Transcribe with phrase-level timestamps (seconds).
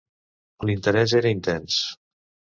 [0.67, 1.79] L"interès era intens.